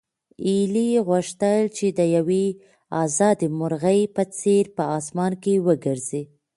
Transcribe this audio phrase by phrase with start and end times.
[0.45, 2.45] هیلې غوښتل چې د یوې
[3.03, 6.23] ازادې مرغۍ په څېر په اسمان کې وګرځي.